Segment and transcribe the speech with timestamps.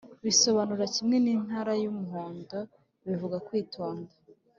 [0.25, 2.59] bisobanura kimwe n’itara ry’umuhondo
[3.05, 4.13] bivuga kwitonda